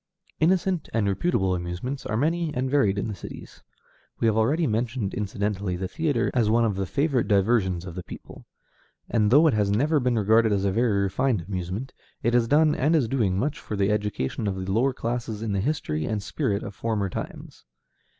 [0.39, 3.61] Innocent and reputable amusements are many and varied in the cities.
[4.19, 8.01] We have already mentioned incidentally the theatre as one of the favorite diversions of the
[8.01, 8.47] people;
[9.07, 11.93] and though it has never been regarded as a very refined amusement,
[12.23, 15.51] it has done and is doing much for the education of the lower classes in
[15.51, 17.65] the history and spirit of former times.